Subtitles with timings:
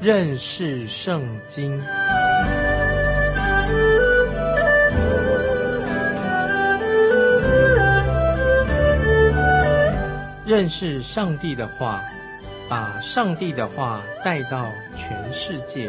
[0.00, 1.80] 认识圣经。
[10.46, 12.02] 认识上帝的话，
[12.68, 14.66] 把上帝的话带到
[14.96, 15.88] 全世界。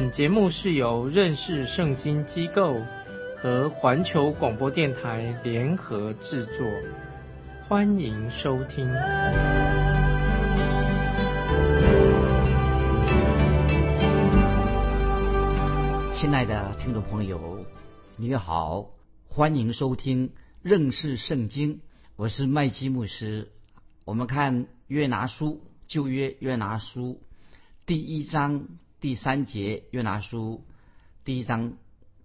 [0.00, 2.80] 本节目是由认识圣经机构
[3.36, 6.66] 和环球广播电台联合制作，
[7.68, 8.90] 欢迎收听。
[16.14, 17.66] 亲爱的听众朋友，
[18.16, 18.92] 你好，
[19.28, 20.32] 欢迎收听
[20.62, 21.82] 认识圣经。
[22.16, 23.52] 我是麦基牧师。
[24.06, 27.20] 我们看约拿书旧约约拿书
[27.84, 28.66] 第一章
[29.00, 30.62] 第三节，约拿书
[31.24, 31.72] 第一章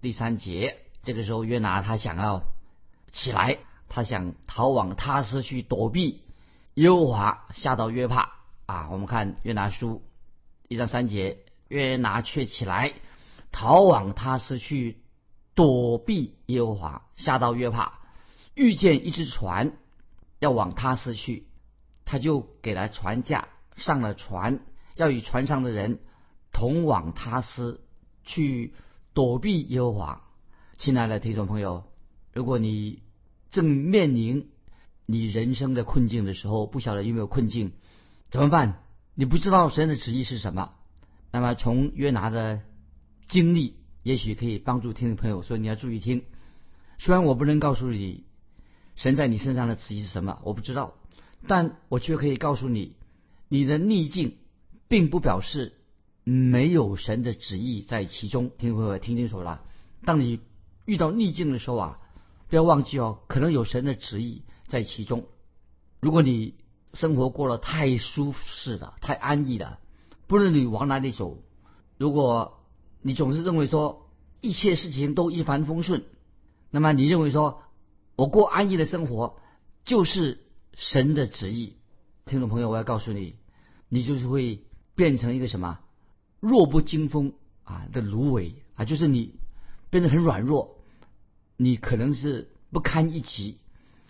[0.01, 0.77] 第三节。
[1.03, 2.43] 这个时候，约拿他想要
[3.13, 6.23] 起来，他想逃往他斯去躲避
[6.73, 8.33] 耶和华，吓到约帕
[8.65, 8.89] 啊。
[8.91, 10.03] 我们看约拿书
[10.67, 12.91] 一章三节，约拿却起来。
[13.53, 14.97] 逃往他斯去
[15.53, 17.99] 躲避耶和华，吓到约帕，
[18.53, 19.77] 遇见一只船
[20.39, 21.47] 要往他斯去，
[22.03, 23.47] 他就给了船价，
[23.77, 24.59] 上了船，
[24.97, 25.99] 要与船上的人
[26.55, 27.81] 同往他斯
[28.23, 28.73] 去
[29.13, 30.21] 躲避耶和华。
[30.77, 31.83] 亲爱的听众朋友，
[32.31, 33.01] 如果你
[33.49, 34.49] 正面临
[35.05, 37.73] 你人生的困境的时候，不晓得有没有困境，
[38.29, 38.83] 怎么办？
[39.15, 40.71] 你不知道神的旨意是什么，
[41.29, 42.61] 那么从约拿的。
[43.27, 46.23] 经历也许可以帮助听众朋友，所以你要注意听。
[46.99, 48.23] 虽然我不能告诉你
[48.95, 50.93] 神在你身上的旨意是什么，我不知道，
[51.47, 52.95] 但我却可以告诉你，
[53.49, 54.37] 你的逆境
[54.87, 55.74] 并不表示
[56.25, 58.51] 没有神的旨意在其中。
[58.57, 59.63] 听众朋友听清楚了，
[60.03, 60.41] 当你
[60.85, 61.99] 遇到逆境的时候啊，
[62.49, 65.25] 不要忘记哦，可能有神的旨意在其中。
[66.01, 66.55] 如果你
[66.93, 69.79] 生活过了太舒适了、太安逸了，
[70.25, 71.37] 不论你往哪里走，
[71.99, 72.59] 如果
[73.03, 74.09] 你总是认为说
[74.41, 76.05] 一切事情都一帆风顺，
[76.71, 77.61] 那么你认为说
[78.15, 79.37] 我过安逸的生活
[79.83, 80.43] 就是
[80.73, 81.75] 神的旨意？
[82.25, 83.35] 听众朋友，我要告诉你，
[83.89, 84.63] 你就是会
[84.95, 85.79] 变成一个什么
[86.47, 87.33] 弱不禁风
[87.63, 89.35] 啊的芦苇啊，就是你
[89.89, 90.77] 变得很软弱，
[91.57, 93.59] 你可能是不堪一击。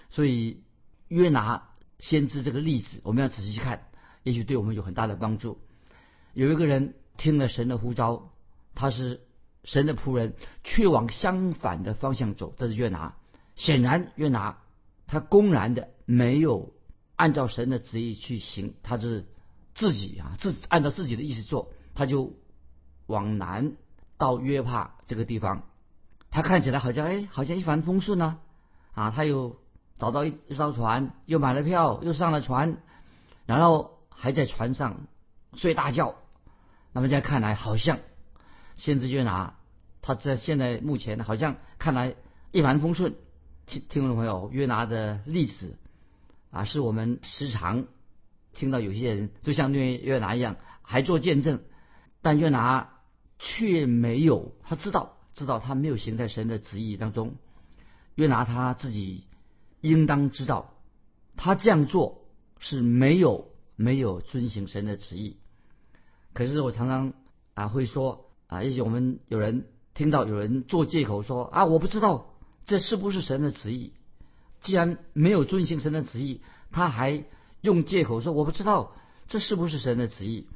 [0.09, 0.61] 所以
[1.07, 1.69] 约拿
[1.99, 3.87] 先知这个例子，我们要仔细去看，
[4.23, 5.59] 也许对我们有很大的帮助。
[6.33, 8.31] 有一个人听了神的呼召。
[8.77, 9.21] 他是
[9.63, 10.33] 神的仆人，
[10.65, 12.53] 却往相反的方向走。
[12.57, 13.15] 这是约拿。
[13.55, 14.57] 显然，约拿
[15.07, 16.73] 他公然的没有
[17.15, 19.27] 按照神的旨意去行，他是
[19.73, 21.71] 自己啊，自按照自己的意思做。
[21.95, 22.33] 他就
[23.07, 23.73] 往南
[24.17, 25.63] 到约帕这个地方，
[26.29, 28.37] 他看起来好像哎，好像一帆风顺呢。
[28.93, 29.57] 啊，他又
[29.97, 32.77] 找到一一艘船，又买了票，又上了船，
[33.45, 35.07] 然后还在船上
[35.55, 36.15] 睡大觉。
[36.93, 37.99] 那么，在看来好像。
[38.75, 39.55] 先知约拿，
[40.01, 42.15] 他在现在目前好像看来
[42.51, 43.15] 一帆风顺。
[43.65, 45.77] 听听众朋友，约拿的历史
[46.51, 47.85] 啊，是我们时常
[48.53, 51.61] 听到有些人就像约约拿一样，还做见证，
[52.25, 52.89] 但约拿
[53.37, 57.35] 却没有，他知道知道他没有行在神的旨意当中。
[58.15, 59.25] 约拿他自己
[59.79, 60.73] 应当知道，
[61.37, 62.25] 他这样做
[62.57, 65.37] 是没有没有遵行神的旨意。
[66.33, 67.13] 可是我常常
[67.53, 68.25] 啊会说。
[68.47, 72.33] 啊，也许我们有人听到有人做借口说啊，我不知道
[72.65, 73.93] 这是不是神的旨意。
[74.61, 77.23] 既然没有遵行神的旨意，他还
[77.61, 78.95] 用借口说我不知道
[79.27, 80.47] 这是不是神的旨意。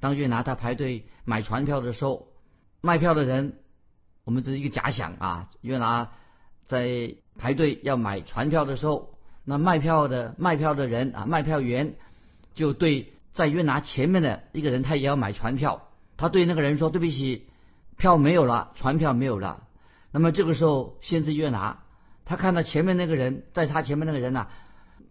[0.00, 2.28] 当约拿他排队买船票的时候，
[2.80, 3.54] 卖票的人，
[4.24, 5.50] 我们这是一个假想啊。
[5.60, 6.12] 约拿
[6.66, 9.14] 在排队要买船票的时候，
[9.44, 11.94] 那卖票的卖票的人啊，卖票员
[12.54, 15.88] 就对在约拿前面的一个人，他也要买船票。
[16.16, 17.46] 他对那个人说：“对不起，
[17.98, 19.64] 票没有了，船票没有了。”
[20.12, 21.82] 那么这个时候，先是约拿
[22.24, 24.48] 他看到前面那个人，在他前面那个人呐，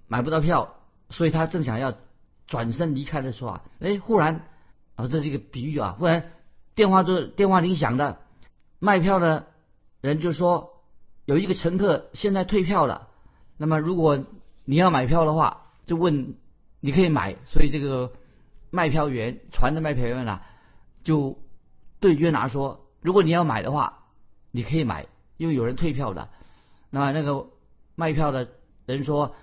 [0.07, 0.75] 买不到票，
[1.11, 1.93] 所以他正想要
[2.47, 4.47] 转身离开的时候啊，哎，忽然
[4.95, 6.31] 啊，这是一个比喻啊，忽然
[6.75, 8.19] 电话就电话铃响了，
[8.79, 9.47] 卖票的
[10.01, 10.83] 人就说
[11.25, 13.07] 有一个乘客现在退票了，
[13.57, 14.25] 那么如果
[14.65, 16.35] 你要买票的话，就问
[16.79, 18.13] 你可以买，所以这个
[18.71, 20.41] 卖票员，船的卖票员啊。
[21.03, 21.37] 就
[21.99, 24.05] 对约拿说：“如果你要买的话，
[24.49, 25.05] 你可以买，
[25.37, 26.29] 因为有人退票的。”
[26.89, 27.45] 那么那个
[27.93, 28.49] 卖票的
[28.87, 29.35] 人说：“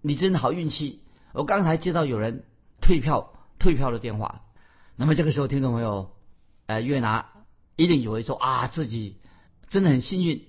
[0.00, 1.02] 你真好运气，
[1.32, 2.44] 我刚才接到有人
[2.80, 4.42] 退票退票的电话。”
[5.00, 6.10] 那么这个时候，听众朋友，
[6.66, 7.30] 呃，约拿
[7.76, 9.18] 一定以为说啊自己
[9.68, 10.44] 真的很幸运，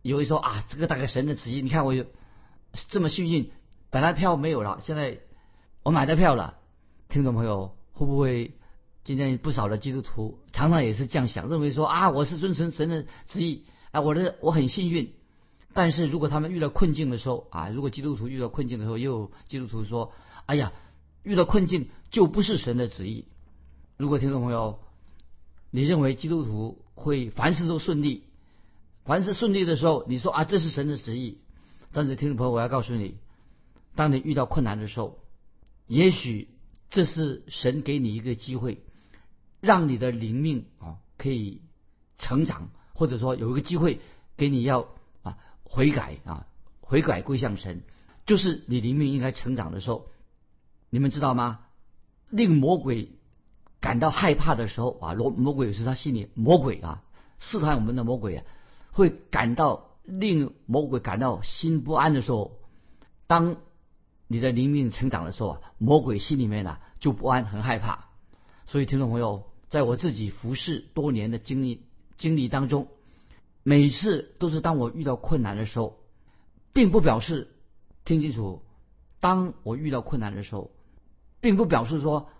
[0.00, 1.60] 以为说啊这个大概神的旨意。
[1.60, 2.06] 你看我有
[2.88, 3.50] 这么幸运，
[3.90, 5.18] 本来票没有了，现在
[5.82, 6.58] 我买到票了。
[7.08, 8.54] 听众朋友会不会
[9.02, 15.14] 今天不少的基督徒常常也是这样想，认为说啊我是遵从神的旨意啊，我的我很幸运。
[15.74, 20.12] 但是如果他们遇到困境的时候啊，如果基督徒遇到困境的时候，又有基督徒说
[20.46, 20.72] ：“哎呀，
[21.24, 23.26] 遇到困境就不是神的旨意。”
[24.00, 24.80] 如果听众朋友，
[25.70, 28.24] 你认为基督徒会凡事都顺利，
[29.04, 31.36] 凡事顺利的时候，你说啊这是神的旨意。
[31.92, 33.18] 但是听众朋友，我要告诉你，
[33.94, 35.18] 当你遇到困难的时候，
[35.86, 36.48] 也许
[36.88, 38.82] 这是神给你一个机会，
[39.60, 41.60] 让你的灵命啊可以
[42.16, 44.00] 成长，或者说有一个机会
[44.38, 44.88] 给你要
[45.20, 45.36] 啊。
[45.62, 46.46] 悔改啊，
[46.80, 47.82] 悔改归向神，
[48.24, 50.08] 就是你灵命应该成长的时候。
[50.88, 51.60] 你们知道吗？
[52.30, 53.10] 令魔鬼
[53.80, 57.02] 感到害怕的时候啊，魔魔鬼是他心里魔鬼啊，
[57.38, 58.44] 试探我们的魔鬼啊，
[58.92, 62.58] 会感到令魔鬼感到心不安的时候。
[63.26, 63.56] 当
[64.26, 68.06] 你的灵命成长的时候啊，魔鬼心里面呢就不安，很害怕。
[68.66, 71.86] 所以听众朋友，在我自己服侍多年的经历
[72.16, 72.88] 经历当中。
[73.62, 75.98] 每次都是当我遇到困难的时候，
[76.72, 77.54] 并不表示
[78.04, 78.62] 听清楚。
[79.20, 80.70] 当我遇到困难的时候，
[81.42, 82.30] 并不表示说，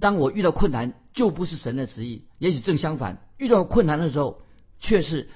[0.00, 2.26] 当我遇到困难就不是神的旨意。
[2.38, 4.42] 也许正相反，遇到困难的时候
[4.78, 5.28] 却是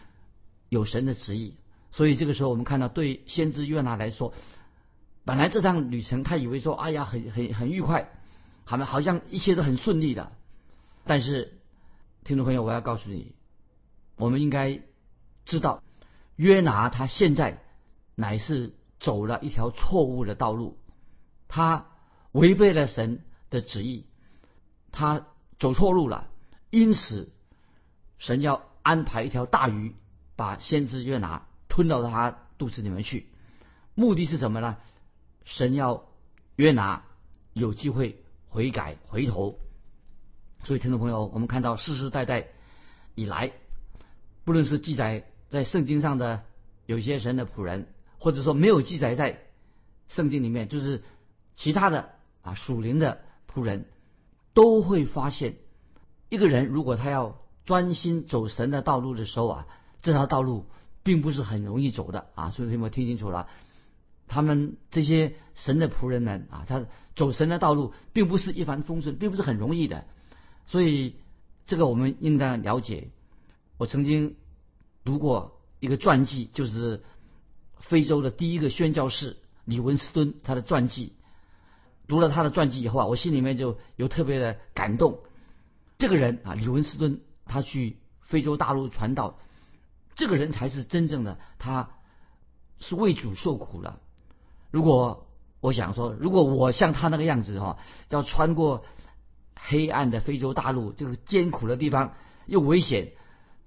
[0.69, 1.57] 有神的旨意。
[1.91, 4.33] 所以这个时候，我们看到对先知约拿来说，
[5.25, 8.09] 本来这趟旅程他以为说，哎呀，很很很愉快，
[8.65, 10.33] 好像好像一切都很顺利的。
[11.05, 11.59] 但是，
[12.25, 13.35] 听众朋友，我要告诉你。
[14.17, 14.81] 我们应该
[15.45, 15.83] 知道，
[16.37, 17.63] 约拿他现在
[18.15, 20.79] 乃是走了一条错误的道路，
[21.49, 21.87] 他
[22.31, 24.07] 违背了神的旨意，
[24.93, 25.27] 他
[25.59, 26.29] 走错路了，
[26.71, 27.33] 因此
[28.19, 29.97] 神要安排一条大鱼
[30.37, 33.27] 把先知约拿吞到他肚子里面去，
[33.95, 34.77] 目的是什么呢？
[35.45, 36.05] 神要
[36.55, 37.05] 约拿
[37.53, 39.59] 有机会悔改回头。
[40.65, 42.47] 所以，听众朋友，我们看到世世代代
[43.17, 43.51] 以来。
[44.45, 46.45] 不论是记载在圣经上的
[46.87, 49.41] 有些神的仆人，或者说没有记载在
[50.09, 51.03] 圣经里面，就是
[51.55, 52.11] 其他的
[52.43, 53.23] 啊属灵的
[53.53, 53.87] 仆人，
[54.55, 55.57] 都会发现，
[56.29, 59.67] 一个人如果他要专心走神的道路的时候啊，
[60.03, 60.67] 这条道路
[61.03, 62.51] 并不是很容易走的啊。
[62.51, 63.49] 所以你们听清楚了，
[64.29, 70.05] 他们这些神的仆人们啊，他走神的道路并不是一帆风顺，并不是很容易的。
[70.67, 71.17] 所以
[71.67, 73.11] 这个我们应当了解。
[73.79, 74.37] 我曾经
[75.05, 77.03] 读过一个传记，就是
[77.79, 81.15] 非洲的第一个宣教士李文斯顿他的传记。
[82.09, 85.21] 读了他的传记以后啊，我心里面就有特别的感动。
[85.99, 89.39] 这个人啊，李文斯顿，他去非洲大陆传道，
[90.15, 91.91] 这个人才是真正的，他
[92.79, 94.01] 是为主受苦了。
[94.71, 95.27] 如果
[95.61, 97.79] 我想说，如果我像他那个样子哈，
[98.09, 98.85] 要穿过
[99.55, 102.15] 黑暗的非洲大陆这个艰苦的地方，
[102.47, 103.13] 又危险。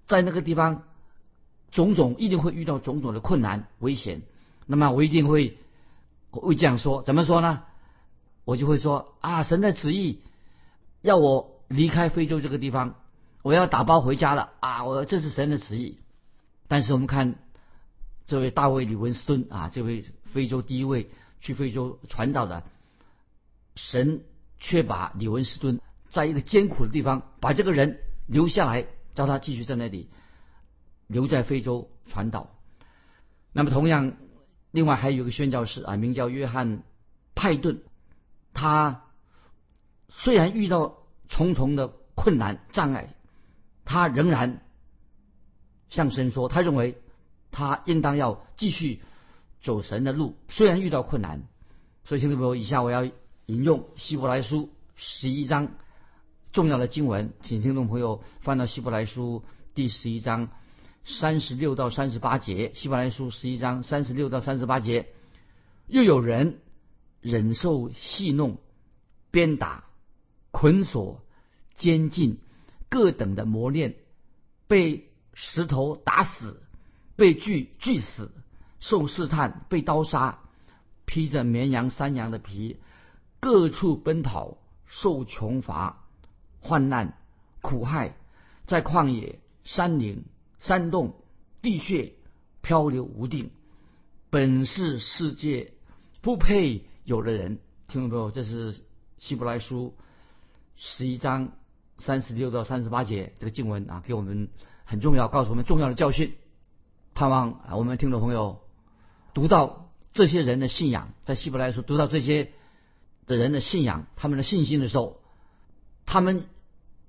[0.08, 0.84] 在那个地方，
[1.72, 4.22] 种种一定会遇到种种的困难、危险。
[4.66, 5.58] 那么我一定会
[6.32, 7.64] 会这样说，怎么说呢？
[8.45, 10.21] 我就会说啊，神的旨意
[11.01, 12.95] 要我离开非洲这个地方，
[13.42, 14.86] 我要打包回家了啊！
[14.86, 16.00] 我这是神的旨意。
[16.69, 17.36] 但是我们看
[18.25, 21.10] 这位大卫李文斯顿啊，这位非洲第一位
[21.41, 22.63] 去非洲传道的，
[23.75, 24.24] 神
[24.60, 28.88] 却把李文斯顿在一个艰苦的地方，把这个人留下来。
[29.15, 30.10] 叫他继续在那里
[31.08, 32.53] 留在非洲传道。
[33.53, 34.12] 那么，同样，
[34.72, 36.84] 另外还有一个宣教士啊，名叫约翰
[37.34, 37.81] 派顿。
[38.55, 39.03] 他
[40.09, 40.97] 虽然遇到
[41.29, 43.13] 重重的困难障碍，
[43.83, 44.63] 他仍然
[45.89, 46.97] 向神说，他认为
[47.51, 49.03] 他应当要继续
[49.62, 50.35] 走神的路。
[50.47, 51.43] 虽然遇到困难，
[52.05, 53.03] 所以听众朋友，以下我要
[53.45, 55.69] 引用希伯来书十一章。
[56.53, 59.43] 重要的经文，请听众朋友翻到《希伯来书》
[59.74, 60.47] 第十一章
[61.03, 65.09] 三十六到三十八节，《希伯来书》十一章三十六到三十八节，
[65.88, 66.62] 又有人
[67.25, 68.60] 忍受戏弄、
[69.32, 69.86] 鞭打、
[70.51, 71.24] 捆锁、
[71.75, 72.38] 监禁
[72.88, 73.96] 各等的磨练，
[74.67, 76.62] 被石头打死，
[77.15, 78.32] 被锯锯死，
[78.79, 80.38] 受试探，被刀杀，
[81.05, 82.77] 披着绵羊、山羊的皮，
[83.39, 86.05] 各处奔跑，受穷乏。
[86.60, 87.17] 患难、
[87.62, 88.15] 苦害，
[88.67, 90.25] 在旷野、山林、
[90.60, 91.15] 山洞、
[91.63, 92.13] 地穴
[92.62, 93.50] 漂流无定，
[94.29, 95.74] 本是世界
[96.22, 97.59] 不配有的人。
[97.88, 98.31] 听众朋友？
[98.31, 98.81] 这是
[99.19, 99.95] 希伯来书
[100.75, 101.51] 十一章
[102.00, 104.50] 三十六到三十八节这个经文啊，给我们
[104.85, 106.35] 很重要，告诉我们重要的教训。
[107.13, 108.62] 盼望啊，我们听众朋友
[109.35, 112.51] 读到这些人的信仰，在希伯来书读到这些
[113.27, 115.21] 的人的信仰，他们的信心的时候，
[116.07, 116.47] 他们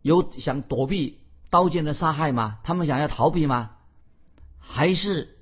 [0.02, 2.58] 有想躲避刀剑的杀害吗？
[2.64, 3.70] 他们想要逃避吗？
[4.58, 5.38] 还是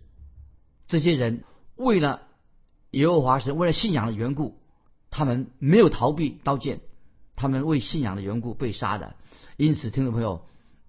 [0.86, 1.42] 这些人
[1.74, 2.22] 为了
[2.94, 4.58] 耶和华神，为了信仰的缘故，
[5.10, 6.80] 他们没有逃避刀剑，
[7.36, 9.16] 他们为信仰的缘故被杀的？
[9.56, 10.46] 因此，听众朋友，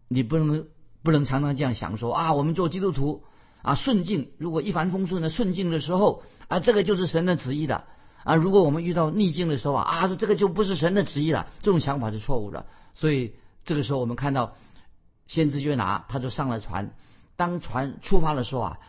[0.07, 0.67] 你不能
[1.03, 3.23] 不能常常这样想说啊，我们做基督徒
[3.61, 7.85] 啊顺境，如果一帆风顺的顺境的时候啊，这个就是神的旨意的
[8.23, 8.35] 啊。
[8.35, 11.47] 如果我们遇到逆境的时候啊啊，这个就不是神的旨意了。
[11.61, 12.65] 这种想法是错误的。
[12.93, 13.33] 所以
[13.63, 14.55] 这个时候我们看到
[15.27, 16.93] 先知约拿，他就上了船。
[17.35, 18.79] 当船出发的时候啊，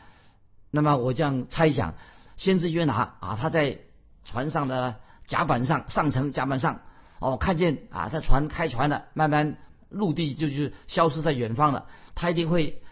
[0.71, 1.95] 那么我这样猜想，
[2.37, 3.79] 先知约拿啊，他在
[4.25, 6.81] 船上的甲板上上层甲板上
[7.19, 9.59] 哦，看见啊，他船开船了，慢慢。
[9.89, 12.83] 陆地就是消失在远方了，他一定会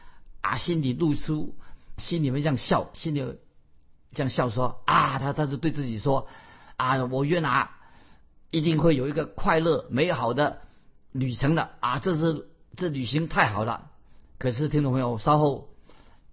[0.42, 1.56] 啊，心里露出，
[1.98, 3.36] 心里面这样笑，心里
[4.12, 6.28] 这样笑说啊，他他是对自己说
[6.76, 7.72] 啊，我约拿
[8.52, 10.60] 一定会有一个快乐美好的
[11.10, 13.90] 旅程的啊，这是这旅行太好了。
[14.38, 15.70] 可是听众朋友，稍后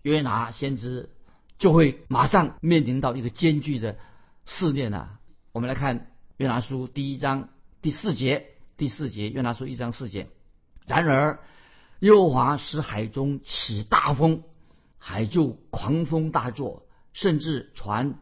[0.04, 1.10] 约拿先知
[1.62, 3.96] 就会马上面临到一个艰巨的
[4.48, 5.20] 试炼了。
[5.52, 7.50] 我们来看约拿书第一章
[7.84, 10.28] 第四节，第四节约拿书一章四节。
[10.88, 11.40] 然而，
[12.00, 14.42] 耶和华使海中起大风，
[14.98, 18.16] 海就狂风大作，甚至船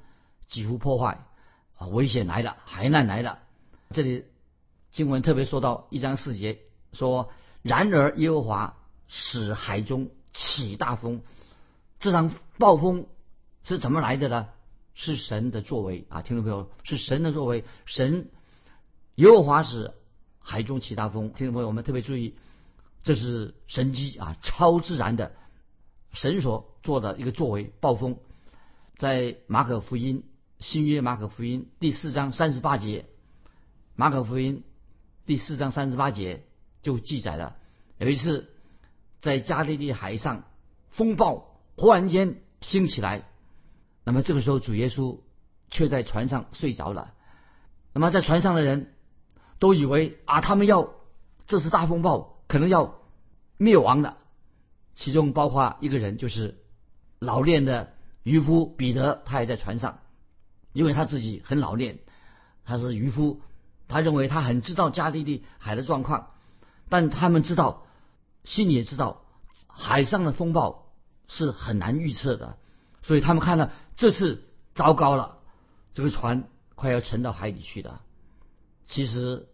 [0.46, 1.26] 几乎破坏，
[1.78, 3.40] 啊，危险来了，海难来了。
[3.92, 4.26] 这里
[4.92, 6.60] 经文特别说到一章四节，
[6.92, 7.32] 说：
[7.62, 8.76] 然而耶和华
[9.08, 11.22] 使海中起大风，
[12.02, 13.08] 这场暴风
[13.64, 14.48] 是怎么来的呢？
[14.96, 17.64] 是神的作为啊，听众朋友，是神的作为。
[17.86, 18.30] 神
[19.16, 19.94] 耶和华使
[20.40, 22.36] 海中起大风，听众朋友，我们特别注意。
[23.02, 25.32] 这是神机啊，超自然的
[26.12, 27.72] 神所做的一个作为。
[27.80, 28.18] 暴风
[28.98, 30.26] 在马可福音
[30.60, 33.06] 新约马可福音第四章三十八节，
[33.96, 34.66] 马可福音
[35.26, 36.44] 第四章三十八节
[36.82, 37.56] 就记载了，
[38.00, 38.52] 有一次
[39.22, 40.44] 在加利利海上
[40.90, 43.29] 风暴忽然间兴起来，
[44.04, 45.20] 那么这个时候主耶稣
[45.70, 47.14] 却在船上睡着了。
[47.94, 48.94] 那么在船上的人
[49.60, 50.90] 都以为啊，他们要
[51.48, 52.38] 这是大风暴。
[52.50, 52.96] 可能要
[53.58, 54.18] 灭亡的，
[54.96, 56.58] 其中包括一个人，就是
[57.20, 60.00] 老练的渔夫彼得，他也在船上，
[60.74, 62.00] 因为他自己很老练，
[62.66, 63.44] 他是渔夫，
[63.88, 66.32] 他认为他很知道加利利海的状况，
[66.90, 67.86] 但他们知道，
[68.44, 69.22] 心里也知道，
[69.68, 70.92] 海上的风暴
[71.28, 72.58] 是很难预测的，
[73.02, 74.44] 所以他们看到这次
[74.76, 75.38] 糟糕了，
[75.94, 78.02] 这个船快要沉到海底去了，
[78.86, 79.48] 其实。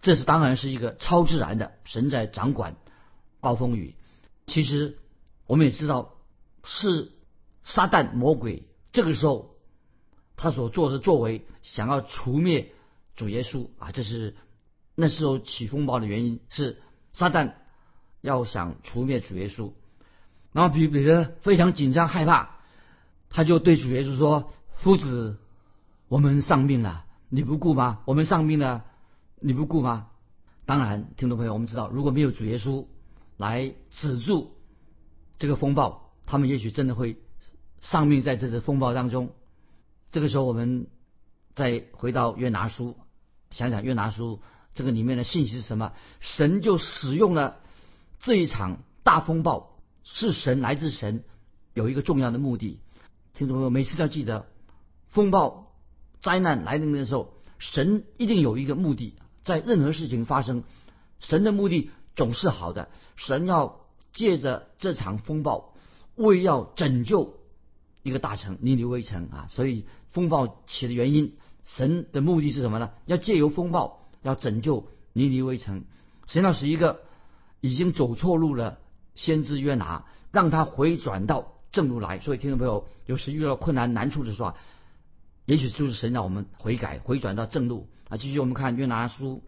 [0.00, 2.76] 这是当然是一个超自然的，神在掌管
[3.40, 3.96] 暴风雨。
[4.46, 4.98] 其实
[5.46, 6.16] 我们也知道
[6.62, 7.10] 是
[7.62, 9.56] 撒旦魔鬼这个时候
[10.36, 12.74] 他所做的作为，想要除灭
[13.16, 14.36] 主耶稣啊，这是
[14.94, 16.82] 那时候起风暴的原因，是
[17.14, 17.54] 撒旦
[18.20, 19.72] 要想除灭主耶稣。
[20.52, 22.53] 然后比彼得非常紧张害怕，
[23.34, 25.38] 他就对主耶稣说：“夫子，
[26.06, 27.98] 我们丧命了，你不顾吗？
[28.04, 28.84] 我们丧命了。”
[29.46, 30.06] 你不顾吗？
[30.66, 32.86] 当然，听众朋友，我们知道，如果没有主耶稣
[33.36, 34.54] 来止住
[35.36, 37.18] 这个风暴，他们也许真的会
[37.80, 39.32] 丧命在这次风暴当中。
[40.12, 40.86] 这个时候，我们
[41.54, 42.96] 再回到约拿书，
[43.50, 44.40] 想想约拿书
[44.74, 45.92] 这个里面的信息是什么？
[46.20, 47.56] 神就使用了
[48.20, 51.24] 这一场大风暴，是神来自神
[51.74, 52.78] 有一个重要的目的。
[53.36, 54.46] 听众朋友，每次要记得，
[55.08, 55.72] 风暴
[56.22, 59.16] 灾难来临的时候，神一定有一个目的。
[59.42, 60.62] 在任何事情发生，
[61.18, 62.88] 神的目的总是好的。
[63.16, 63.80] 神要
[64.12, 65.74] 借着这场风暴，
[66.14, 67.34] 为要拯救
[68.04, 69.48] 一个大城尼尼微城啊！
[69.50, 72.92] 所以风暴起的原因，神的目的是什么呢？
[73.04, 75.86] 要借由风暴，要拯救尼尼微城。
[76.28, 77.00] 神要使一个
[77.60, 78.78] 已经走错路了
[79.16, 82.20] 先知约拿，让他回转到正路来。
[82.20, 84.54] 所以听众朋友，有时遇到困难难处的时候啊，
[85.44, 87.88] 也许就是神让我们悔改，回转到正路。
[88.08, 89.42] 啊，继续我们看约拿书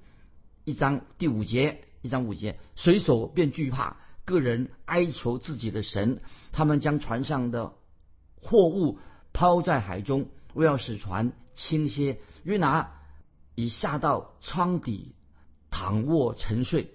[0.64, 6.20] 一章第五节，一章五节，水手便惧怕，个人哀求自己的神，
[6.52, 7.74] 他们将船上的
[8.42, 8.98] 货物
[9.32, 12.18] 抛在海中，为要使船倾些。
[12.42, 12.92] 约拿
[13.54, 15.14] 已下到舱底
[15.70, 16.90] 躺卧沉睡。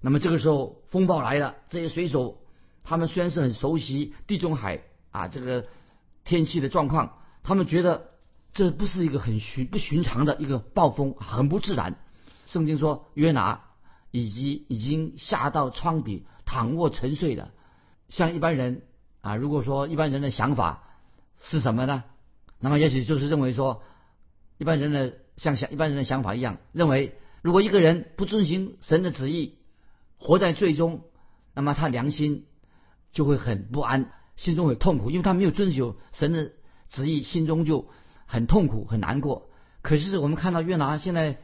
[0.00, 2.41] 那么这个时候风暴来了，这些水手
[2.84, 5.66] 他们虽然是很熟悉地中海啊这个
[6.24, 8.10] 天气的状况，他们觉得。
[8.54, 11.96] 这不是一个很寻不寻常的一个暴风，很不自然。
[12.44, 13.62] 圣经说约拿
[14.10, 17.50] 以及已经下到窗底躺卧沉睡的。
[18.10, 18.82] 像一般人
[19.22, 20.82] 啊，如果说一般人的想法
[21.40, 22.04] 是什么呢？
[22.60, 23.82] 那么也许就是认为说，
[24.58, 29.54] 一般人的像想一般人的想法一样，认为如果一个人不遵行神的旨意，
[30.18, 31.04] 活在最终，
[31.54, 32.44] 那么他良心
[33.12, 36.52] 就会很不安，心中很痛苦，因为他没有遵守神的
[36.88, 37.86] 旨意，心中就
[38.26, 39.50] 很痛苦很难过。
[39.82, 41.40] 可是我们看到约拿现在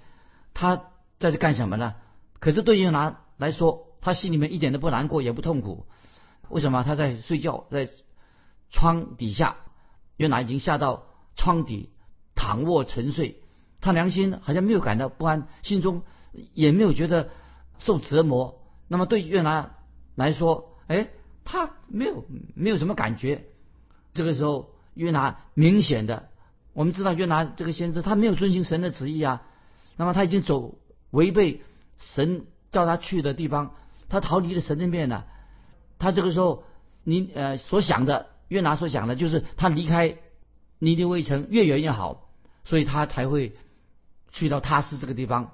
[0.55, 0.77] 他
[1.19, 1.95] 在这干什么呢？
[2.41, 5.87] 可是对约拿来说，他心里面一点都不难过，也不痛苦。
[6.49, 7.91] 为什么他在睡觉，在
[8.71, 9.57] 窗底下？
[10.17, 11.05] 约拿已经下到
[11.37, 11.91] 窗底
[12.35, 13.43] 躺卧沉睡，
[13.81, 16.03] 他良心好像没有感到不安，心中
[16.55, 17.31] 也没有觉得
[17.79, 18.63] 受折磨。
[18.89, 19.77] 那么对约拿
[20.15, 21.11] 来说，哎，
[21.51, 23.47] 他没有没有什么感觉。
[24.13, 26.29] 这个时候，约拿明显的，
[26.75, 29.43] 我们知道约拿这个先知，他没有遵循神的旨意啊。
[29.97, 30.79] 那么他已经走
[31.11, 31.63] 违背
[31.97, 33.75] 神叫他去的地方，
[34.11, 35.27] 他逃离了神的面了。
[35.99, 36.65] 他这个时候，
[37.03, 40.19] 你呃所想的，约拿所想的，就是他离开
[40.79, 42.29] 尼尼微城越远越好，
[42.65, 43.57] 所以他才会
[44.31, 45.53] 去到他斯这个地方。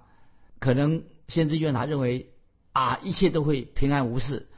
[0.58, 2.32] 可能先知约拿认为
[2.72, 4.48] 啊，一切都会平安无事，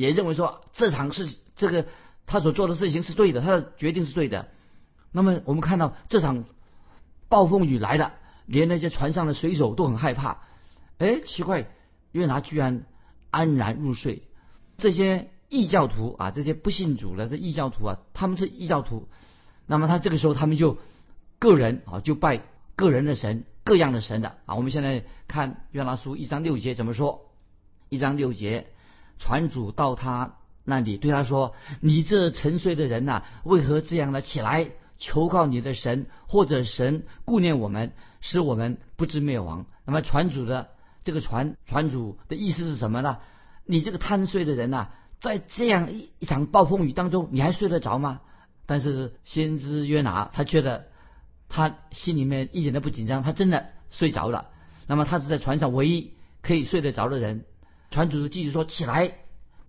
[0.00, 1.86] 也认为说这场事这个
[2.26, 4.48] 他所做的事情是对的，他的决定是对的。
[5.12, 6.44] 那么我们看到这场
[7.28, 8.14] 暴风雨来了，
[8.46, 10.38] 连那些船上的水手都很害怕。
[10.98, 11.70] 哎，奇怪，
[12.12, 12.86] 约拿居然
[13.30, 14.22] 安然入睡。
[14.78, 19.08] 这些异教徒啊，这些不信主的这异教徒啊，他们是异教徒。
[19.66, 20.78] 那么他这个时候，他们就
[21.38, 22.40] 个人啊，就拜
[22.76, 24.54] 个人的神，各样的神的啊。
[24.54, 27.26] 我们现在看约拿书一章六节怎么说？
[27.88, 28.68] 一章六节，
[29.20, 40.70] 船主到他那里，对他说：“你这沉睡的人呐，为何这样的起来求告你的神，或者神顾念我们，使我们不知灭亡？”那么船主的
[41.04, 43.18] 这个船，船主的意思是什么呢？
[43.66, 44.88] 你这个贪睡的人呐，
[45.20, 48.20] 在这样一一场暴风雨当中，你还睡得着吗？
[48.64, 50.86] 但是先知约拿，他觉得
[51.48, 54.48] 他心里面一点都不紧张，他真的睡着了。
[54.86, 57.44] 那么他是在船上唯一可以睡得着的人。
[57.90, 59.14] 船主继续说：“起来，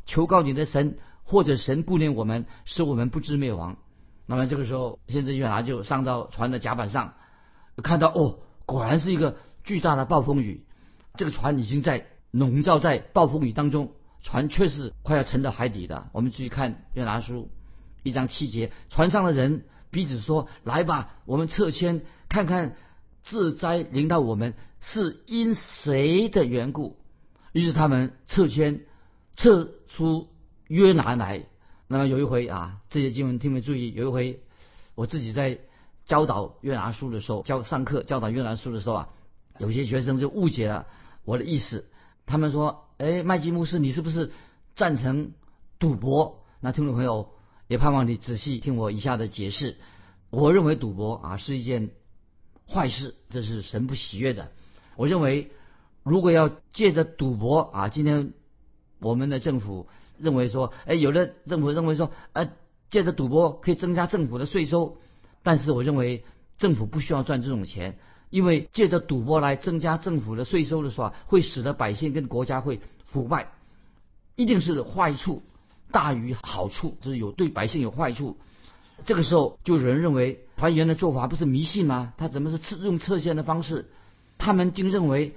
[0.06, 3.78] 求告你的神，或者神顾念我们，使我们不知灭亡。”
[4.28, 7.16] 那么这个时候，先知约拿就上到船的甲板上，
[7.84, 10.66] 看到哦，果然是一个巨大的暴风雨，
[11.16, 12.08] 这个船已经在。
[12.32, 13.92] 笼罩在暴风雨当中，
[14.24, 16.08] 船却是快要沉到海底的。
[16.14, 17.50] 我们继续看约拿书
[18.04, 22.78] 一章七节，船上的人彼此说：“来吧，我们撤迁，看看
[23.22, 26.96] 自灾临到我们是因谁的缘故。”
[27.52, 28.86] 于是他们撤迁，
[29.36, 30.30] 撤出
[30.68, 31.46] 约拿来。
[31.88, 33.92] 那么有一回啊，这些经文听没注意？
[33.94, 34.42] 有一回
[34.96, 35.60] 我自己在
[36.06, 39.10] 教导约拿书的时候，教上课教导约拿书的时候啊，
[39.60, 40.88] 有些学生就误解了
[41.26, 41.90] 我的意思。
[42.26, 44.32] 他们说：“哎，麦基牧师，你是不是
[44.76, 45.32] 赞成
[45.80, 47.32] 赌博？”那听众朋友
[47.68, 49.78] 也盼望你仔细听我以下的解释。
[50.30, 51.90] 我认为赌博啊是一件
[52.70, 54.52] 坏事，这是神不喜悦的。
[54.96, 55.52] 我认为，
[56.04, 58.34] 如果要借着赌博啊，今天
[59.00, 59.88] 我们的政府
[60.18, 62.50] 认为说，哎，有的政府认为说，呃，
[62.90, 64.98] 借着赌博可以增加政府的税收，
[65.44, 66.24] 但是我认为
[66.58, 67.98] 政府不需要赚这种钱。
[68.30, 73.50] 因为借着赌博来增加政府的税收的时候，会使得百姓跟国家会腐败，
[74.38, 75.44] 一定是坏处
[75.92, 78.38] 大于好处，就是有对百姓有坏处。
[79.04, 82.14] 这个时候就有人认为团员的做法不是迷信吗？
[82.18, 83.90] 他怎么是用测线的方式？
[84.38, 85.36] 他们竟认为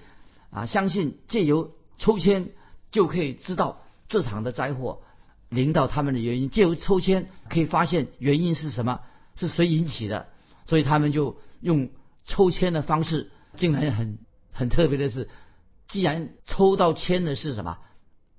[0.54, 2.48] 啊，相信借由抽签
[2.90, 5.02] 就可以知道这场的灾祸
[5.50, 9.00] 临到他们的原因，借由抽签可以发现原因是什么，
[9.36, 10.28] 是谁引起的，
[10.64, 11.90] 所以他们就用。
[12.26, 14.18] 抽签的方式竟然很
[14.50, 15.28] 很特别的是，
[15.86, 17.80] 既然抽到签的是什么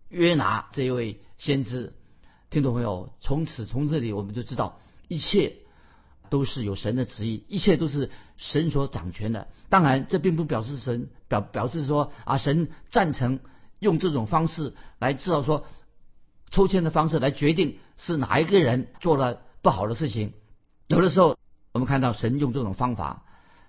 [0.09, 1.93] 约拿这一位先知，
[2.49, 5.57] 听众朋友，从此从这里我们就知道一切
[6.29, 9.47] 都是有神的旨意，一切都是神所掌权的。
[9.69, 13.39] 当然，这并不表示神表表示说啊，神赞成
[13.79, 15.65] 用这种方式来知道说
[16.49, 20.33] 抽签的方式来决定是哪一个人做了不好的事情。
[20.87, 21.37] 有的时候
[21.71, 23.25] 我们看到神用这种方法。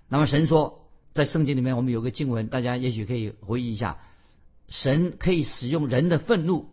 [0.09, 3.97] 那么神说，在圣经里面，我们有个经文，大家也许可以回忆一下：
[4.69, 6.69] 神可以使用人的愤怒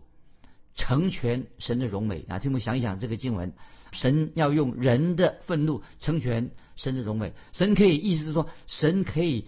[0.76, 2.38] 成全神的荣美啊！
[2.38, 3.52] 听我们想一想这个经文，
[3.94, 7.32] 神要用人的愤怒成全神的荣美。
[7.52, 9.46] 神可以意思是说，神可以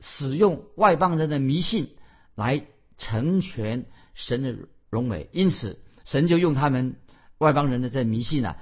[0.00, 1.94] 使用外邦人的迷信
[2.34, 2.64] 来
[2.96, 4.56] 成全神的
[4.90, 5.28] 荣美。
[5.32, 6.96] 因此，神就用他们
[7.38, 8.56] 外邦人的这迷信啊，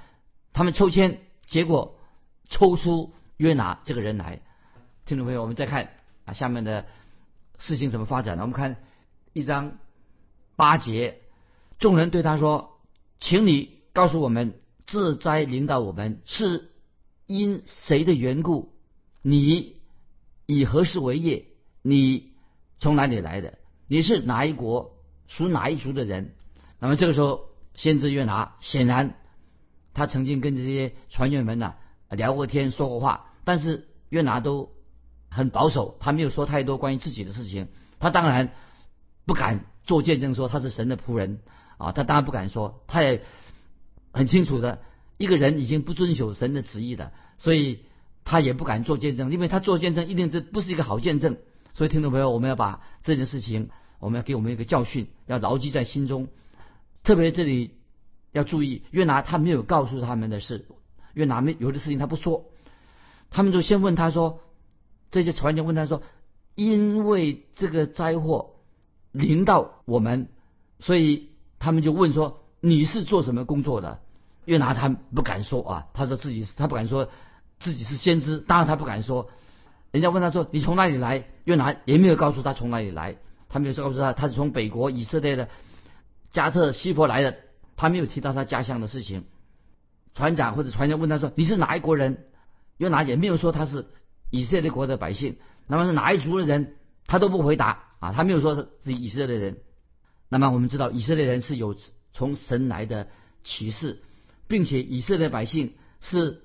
[0.53, 1.99] 他们抽签，结果
[2.47, 3.13] 抽出。
[3.37, 4.41] 约拿这个人来，
[5.05, 5.91] 听众朋友，我们再看
[6.25, 6.87] 啊下面的
[7.59, 8.41] 事情怎么发展呢？
[8.41, 8.77] 我们看
[9.31, 9.77] 一章
[10.55, 11.19] 八节，
[11.77, 12.79] 众人对他说
[13.21, 14.55] ：“请你告诉我们，
[14.87, 16.71] 自灾领导我们是
[17.25, 18.73] 因谁的缘故？
[19.21, 19.75] 你
[20.45, 21.45] 以何事为业？
[21.81, 22.31] 你
[22.79, 23.57] 从哪里来的？
[23.87, 24.97] 你是哪一国
[25.27, 26.33] 属哪一族的人？”
[26.79, 29.15] 那么这个时候，先知约拿显然
[29.93, 31.75] 他曾经跟这些船员们呢
[32.09, 34.71] 聊过天、说过话，但是约拿都
[35.29, 37.67] 很保守，他没有说太多关于自己的事情。
[37.99, 38.53] 他当然
[39.25, 41.39] 不敢做见证说他是神的仆人
[41.77, 43.23] 啊，他当然不敢说，他也
[44.17, 44.81] 很清楚的，
[45.17, 47.81] 一个人已经不遵守神的旨意了，所以
[48.25, 51.37] 他也不敢做见证，因为他做见证一定是不是一个好见证。
[51.73, 56.27] 所以听众朋友，我们要把这件事情，我们要给我们一个教训，要牢记在心中。
[57.03, 57.75] 特别这里
[58.31, 60.65] 要注意，约拿他没有告诉他们的事，
[61.13, 62.45] 约拿没有的事情他不说，
[63.29, 64.41] 他们就先问他说，
[65.11, 66.01] 这些传员问他说，
[66.55, 68.55] 因为这个灾祸
[69.11, 70.29] 临到我们，
[70.79, 73.99] 所以他们就问说你是做什么工作的？
[74.47, 77.09] 约拿他不敢说啊，他说自己他不敢说
[77.59, 79.29] 自己是先知，当然他不敢说。
[79.91, 81.25] 人家问他说你从哪里来？
[81.43, 83.17] 约拿也没有告诉他从哪里来，
[83.49, 85.49] 他没有告诉他他是从北国以色列的。
[86.29, 87.37] 加特西伯来的，
[87.77, 89.25] 他没有提到他家乡的事情。
[90.13, 92.25] 船长或者船员问他说：“你是哪一国人？”
[92.77, 93.87] 约拿也没有说他是
[94.29, 95.37] 以色列国的百姓。
[95.67, 96.75] 那么是哪一族的人？
[97.05, 99.57] 他都不回答啊，他没有说自己以色列人。
[100.27, 101.75] 那么我们知道以色列人是有
[102.11, 103.07] 从神来的
[103.43, 104.01] 启示，
[104.47, 106.41] 并且以色列百姓是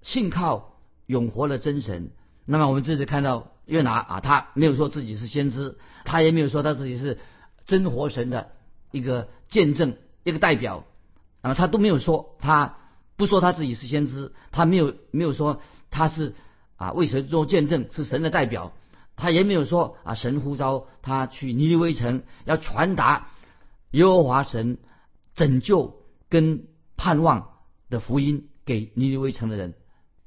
[0.00, 0.76] 信靠
[1.06, 2.10] 永活的真神。
[2.44, 7.18] 那么我们这次看到约拿啊，他没有说自己是先知，他也没有说他自己是
[7.64, 8.52] 真活神的。
[8.90, 10.84] 一个见证，一个代表，
[11.40, 12.76] 啊，他都没有说，他
[13.16, 16.34] 不说他自己是先知，他没有没有说他是
[16.76, 18.74] 啊为神做见证，是神的代表，
[19.16, 23.28] 他也没有说啊神呼召他去尼尼微城要传达
[23.92, 24.76] 耶和华神
[25.34, 25.96] 拯救
[26.28, 26.66] 跟
[27.02, 27.48] 盼望
[27.90, 29.74] 的福音给尼尼微城的人。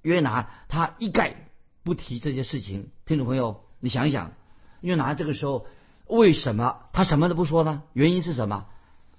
[0.01, 1.47] 约拿他一概
[1.85, 4.33] 不提这些事情，听众朋友，你想一想，
[4.81, 5.65] 约拿这个时候。
[6.07, 7.81] 为什么他什么都不说呢？
[7.93, 8.67] 原因是什么？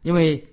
[0.02, 0.50] 因为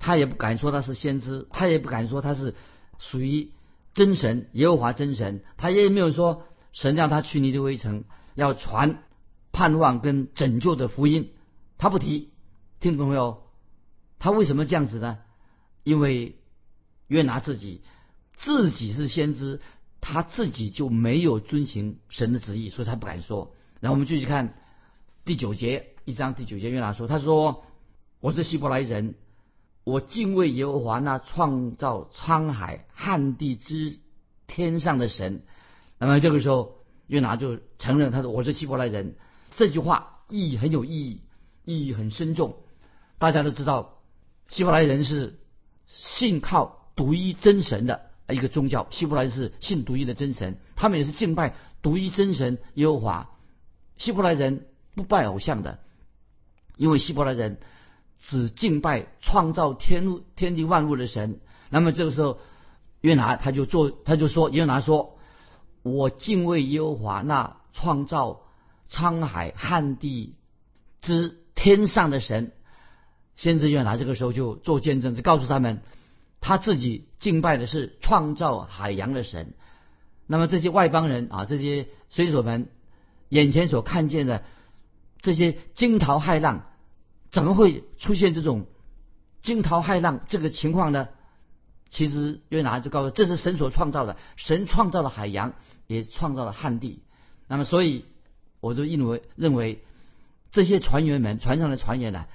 [0.00, 2.56] 他也不敢说他是先知，他也不敢说他是
[2.98, 3.52] 属于
[3.94, 9.04] 真神耶和华真神，他也没有说神让他去尼尼微城要传
[9.52, 11.30] 盼望跟拯救的福音，
[11.78, 12.32] 他不提。
[12.80, 13.44] 听懂没有？
[14.18, 15.20] 他为什么这样子呢？
[15.84, 16.36] 因为
[17.06, 17.82] 约拿自己
[18.36, 19.60] 自己是先知，
[20.00, 23.54] 他自己就没有遵行神的旨意，所以他不敢说。
[23.80, 24.54] 然后我们继续看。
[25.24, 27.62] 第九节一章第九节约拿说：“他说
[28.18, 29.14] 我是希伯来人，
[29.84, 34.00] 我敬畏耶和华那创造沧海旱地之
[34.48, 35.44] 天上的神。”
[36.00, 39.14] 那么这个时候约拿就承认他说：“我是希伯来人。”
[39.54, 41.20] 这句话意义很有意义，
[41.64, 42.56] 意义很深重。
[43.18, 44.02] 大家都知道，
[44.48, 45.38] 希伯来人是
[45.92, 48.88] 信靠独一真神的一个宗教。
[48.90, 53.30] 希伯来是信独一的真神，他们也是敬拜独一真神耶和华。
[53.96, 54.66] 希伯来人。
[54.94, 55.78] 不拜偶像的，
[56.76, 57.58] 因为希伯来人
[58.20, 61.40] 只敬拜创造天路天地万物的神。
[61.70, 62.36] 那么这个时候，
[63.00, 65.16] 约拿他就做，他就说，约拿说
[65.82, 68.42] ：“我敬畏耶和华那创造
[68.90, 70.34] 沧海旱地
[71.00, 72.52] 之天上的神。”
[73.36, 75.82] 先知约拿这个时候就做见证，就告诉他们，
[76.40, 79.54] 他自己敬拜的是创造海洋的神。
[80.26, 82.68] 那么这些外邦人啊，这些水手们
[83.28, 84.42] 眼前所看见的。
[85.20, 86.66] 这些惊涛骇浪
[87.30, 88.66] 怎么会出现这种
[89.40, 91.08] 惊涛骇浪这个情况呢？
[91.90, 95.52] 其实约拿就告诉这是神所创造的，神创造了海洋，
[95.86, 97.04] 也创造了旱地。
[97.46, 98.04] 那么，所以
[98.58, 99.84] 我就认为认为
[100.50, 102.26] 这些船员们船上的船员呢，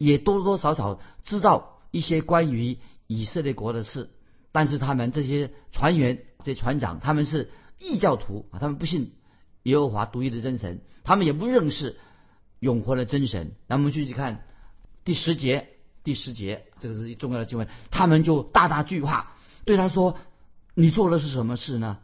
[0.00, 4.08] 也多多少少知道一些关于以色列国的事，
[4.50, 9.12] 但是他们这些船员、这船长，他们是异教徒啊，他们不信
[9.64, 11.98] 耶和华独一的真神，他们也不认识。
[12.60, 14.44] 永活的真神，那我们继续看
[15.02, 15.68] 第十节，
[16.04, 17.66] 第十节，这个是一重要的经文。
[17.90, 19.32] 他们就大大惧怕，
[19.64, 20.18] 对他说
[20.76, 21.96] ：“你做的是什么事呢？”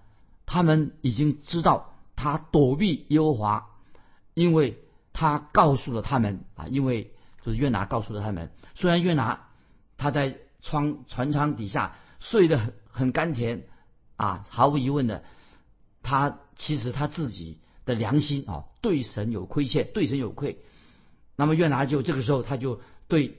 [0.46, 3.66] 他们已经知道他躲避耶和华，
[4.32, 4.78] 因为
[5.12, 7.12] 他告诉了他们啊，因为
[7.46, 8.50] 就是约拿告诉了他们。
[8.74, 9.46] 虽然约拿
[9.96, 13.62] 他在窗船舱底下睡得很很甘甜
[14.16, 15.24] 啊，毫无疑问的，
[16.02, 17.60] 他其实他自己。
[17.86, 20.58] 的良心啊，对神有亏欠，对神有愧。
[21.36, 23.38] 那么约拿就这个时候，他就对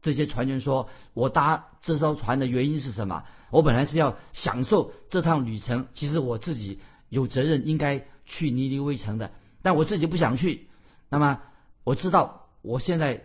[0.00, 3.24] 这些船员说：“我搭这艘船的原因是什么？
[3.50, 9.32] 我本来是要享受这趟旅程，其实我自己有责任应该去尼尼微城的，
[9.62, 10.68] 但我自己不想去。
[11.08, 11.40] 那么
[11.82, 13.24] 我知道我现在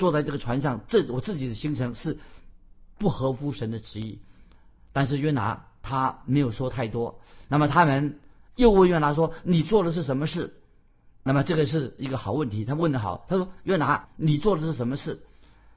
[0.00, 2.18] 坐在这个船上，这我自己的行程是
[2.98, 4.18] 不合乎神的旨意。
[4.92, 7.20] 但是约拿他没有说太多。
[7.48, 8.18] 那么他们
[8.56, 10.54] 又问约拿说：“你做的是什么事？”
[11.22, 13.26] 那么这个是一个好问题，他问的好。
[13.28, 15.20] 他说：“约拿，你做的是什么事？”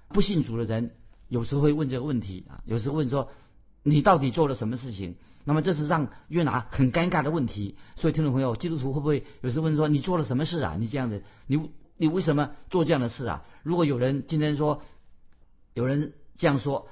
[0.07, 0.91] 不信主的人
[1.27, 3.29] 有时候会问这个问题啊，有时候问说
[3.83, 7.75] ：“你到底做了什么事情？”那么这是让约拿很尴尬的问题。
[7.97, 10.77] 所以听众朋友，基督徒会不会有时问说：“你做了什么事啊？
[10.79, 14.81] 你这样子，你你为什么做这样的事啊？”如果有人今天说，
[15.73, 16.87] 有人这样说，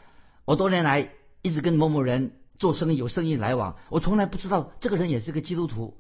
[0.46, 1.12] 我多年来
[1.42, 5.98] 一直跟某某人做生意，有生意来往，我从来不知道这个人也是个基督徒。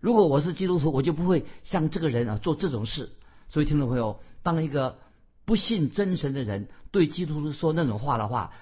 [0.00, 3.10] 如果我是基督徒，我就不会像这个人啊做这种事。
[3.48, 4.98] 所以听众朋友，当一个
[5.44, 8.52] 不信真神的人对基督徒说那种话的话，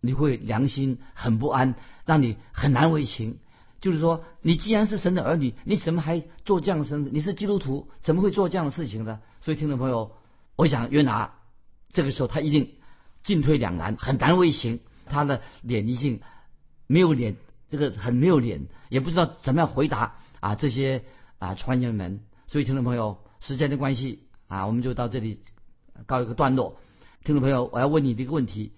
[0.00, 1.74] 你会良心很不安，
[2.04, 3.38] 让你很难为情。
[3.80, 6.96] 就是说，你既然是神的儿女，你怎么还做这样的事？
[6.96, 9.20] 你是基督徒，怎么会做这样的事情呢？
[9.40, 10.12] 所以听众朋友，
[10.56, 11.34] 我想约拿
[11.92, 12.74] 这个时候他一定
[13.22, 14.80] 进退两难，很难为情。
[15.10, 16.20] 他的脸一定
[16.86, 17.36] 没有脸，
[17.70, 21.04] 这个很没有脸，也不知道怎么样回答啊这些
[21.38, 22.20] 啊传言们。
[22.46, 25.40] 所以听众朋友，时间的关系啊，我们就到这里
[26.04, 26.76] 告一个段落。
[27.24, 28.72] 听众朋友，我要问你的一个问题：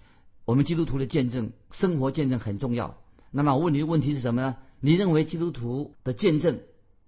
[0.45, 2.95] 我们基督徒的见证，生活见证很重要。
[3.29, 4.55] 那么我问你的问题是什么呢？
[4.81, 6.59] 你认为基督徒的见证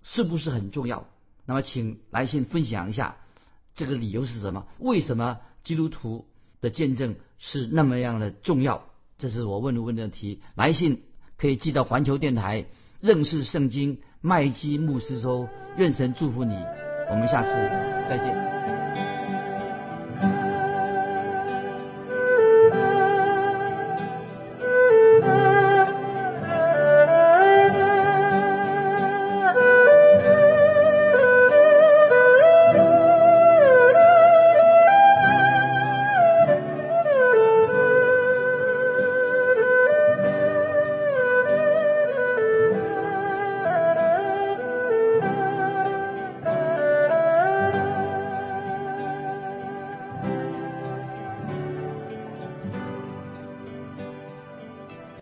[0.04, 1.08] 是不是很重要？
[1.46, 3.18] 那么请来信分享一下，
[3.76, 4.66] 这个理由是什么？
[4.80, 6.26] 为什么基督徒
[6.62, 8.86] 的见证是那么样的重要？
[9.18, 10.42] 这是我问的问的题。
[10.56, 11.04] 来信
[11.38, 12.66] 可以寄到环球电台
[13.02, 15.50] 认识圣经麦基牧师收。
[15.76, 16.54] 愿神祝福你，
[17.10, 17.50] 我们下次
[18.08, 18.73] 再见。